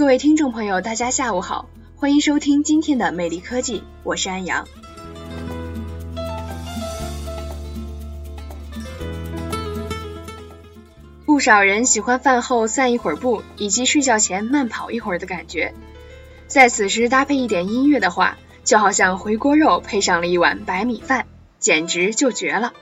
[0.00, 4.66] 各位听众朋友，大家下午好，欢迎收听今天的魅力科技，我是安阳。
[11.26, 15.74] 不少人喜欢饭后散一会儿步，以及睡觉前慢跑一会儿的感觉，
[16.46, 21.26] 在此时搭配一点音乐的话，就好像回锅肉配上了一碗白米饭，
[21.58, 22.72] 简直就绝了。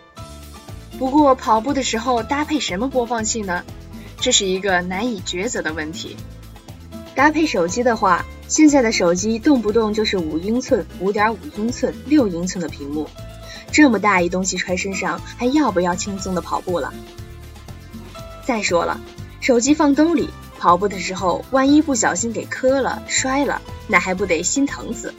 [1.01, 3.65] 不过跑步的时候搭配什么播放器呢？
[4.21, 6.17] 这是一个难以抉择的问题。
[7.19, 13.09] 搭配手机的话，现在的手机动不动就是五英寸、五点五英寸、六英寸的屏幕，
[13.73, 16.95] 这么大一东西揣身上，还要不要轻松的跑步了？
[18.45, 19.01] 再说了，
[19.41, 20.31] 手机放兜里，
[20.61, 25.13] 跑步的时候万一不小心给磕了、摔了，那还不得心疼死？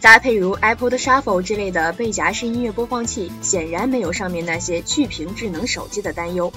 [0.00, 6.52] 搭配如 Apple 的 Shuffle 之类的背夹式音乐播放器，显然没有上面那些巨屏智能手机的担忧。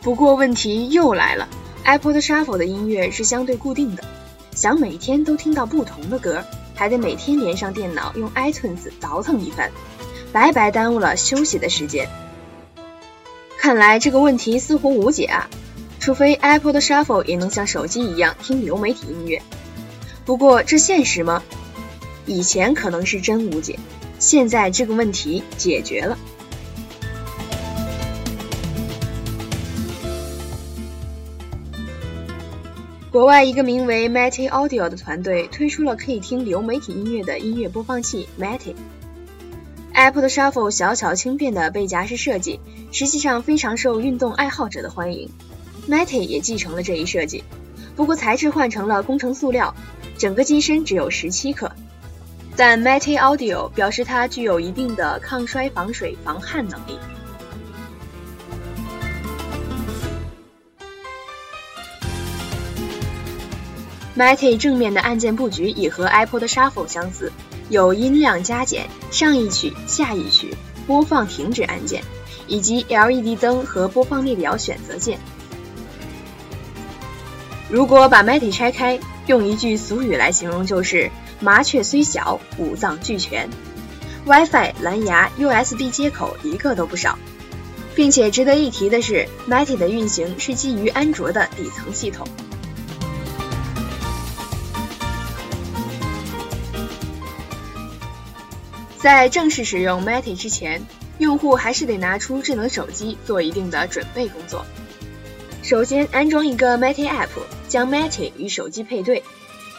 [0.00, 1.48] 不过问题又来了。
[1.84, 4.04] iPod Shuffle 的音乐是相对固定的，
[4.54, 6.44] 想每天都听到不同的歌，
[6.74, 9.70] 还得每天连上电脑用 iTunes 倒腾一番，
[10.32, 12.08] 白白耽误了休息的时间。
[13.58, 15.48] 看来这个问题似乎无解啊，
[16.00, 19.42] 除非 iPod Shuffle 也能像手机一样听流媒体音乐。
[20.24, 21.42] 不过这现实吗？
[22.26, 23.78] 以前可能是真无解，
[24.20, 26.16] 现在这个问题解决了。
[33.12, 38.74] 国外一个名为 matte Audio 的团队推出了可以听流媒体音乐的音乐播放器 matte。
[39.92, 42.58] Apple 的 Shuffle 小巧轻便的背夹式设计，
[42.90, 45.28] 实际上非常受运动爱好者的欢迎。
[45.86, 47.44] matte 也继承了这一设计，
[47.94, 49.74] 不过材质换成了工程塑料，
[50.16, 51.70] 整个机身只有十七克。
[52.56, 56.98] 但 Mate Audio 表示它具有一定的抗摔、防水、防汗能力。
[64.16, 67.32] Mate 正面的按键布局也和 Apple 的 Shuffle 相似，
[67.70, 70.54] 有音量加减、上一曲、下一曲、
[70.86, 72.02] 播放停止按键，
[72.46, 75.18] 以及 LED 灯和播放列表选择键。
[77.70, 83.48] 如果把 Mate 拆开，用一句俗语来形容就是“麻雀虽小，五脏俱全”。
[84.26, 87.18] WiFi、蓝牙、USB 接口一个都不少，
[87.94, 92.28] 并且值得一提的是，Mate 的运行是基于安卓的底层系统。
[99.02, 100.80] 在正式使用 matte 之前，
[101.18, 104.64] 用户还是得拿出智能手机做一定的准备工作。
[105.60, 107.26] 首先，安装一个 matte App，
[107.66, 109.20] 将 Mate 与手机配对；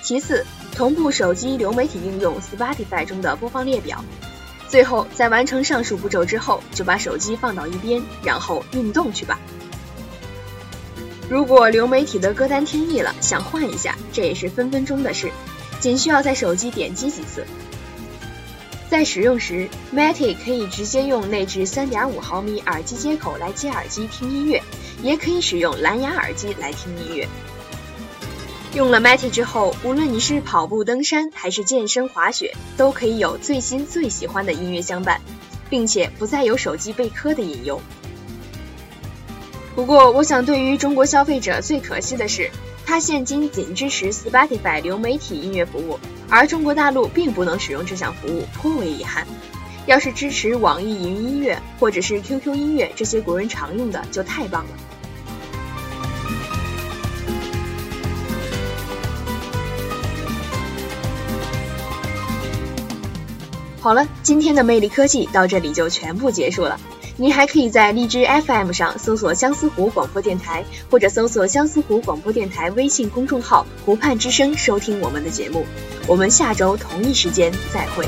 [0.03, 0.45] 其次，
[0.75, 3.95] 同步手机流媒体应用 Spotify 中的播放列表；
[4.67, 9.39] 最后，在完成上述步骤之后，就把手机放到一边，然后运动去吧。
[11.29, 15.31] 如果流媒体的歌单听腻了，想换一下，这也是分分钟的事，
[15.79, 17.45] 仅需要在手机点击几次。
[18.94, 24.62] 在使用时，Mate 可以直接用内置3.5毫米耳机接口来接耳机听音乐，
[25.02, 27.28] 也可以使用蓝牙耳机来听音乐。
[28.76, 35.20] 用了 Mate 之后，无论你是跑步、登山还是健身、滑雪，都可以有最新最喜欢的音乐相伴，
[35.72, 37.81] 并且不再有手机被磕的隐忧。
[39.75, 42.51] 不过，我想对于中国消费者最可惜的是，
[42.85, 46.00] 它现今仅支持 Spotify 流媒体音乐服务。
[46.29, 49.25] 而中国大陆并不能使用这项服务，颇为遗憾。
[49.88, 54.69] 要是支持网易云音乐或者是 QQ 音乐这些国人常用的，就太棒了。
[63.81, 66.80] 好了，今天的魅力科技到这里就全部结束了。
[67.15, 75.65] 您还可以在荔枝 FM 上搜索相思湖广播电台，或者搜索相思湖广播电台微信公众号“湖畔之声”收听我们的节目。
[76.07, 78.07] 我们下周同一时间再会。